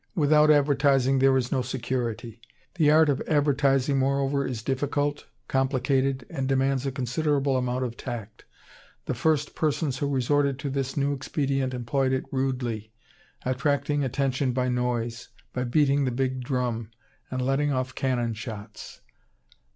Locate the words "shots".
18.33-19.01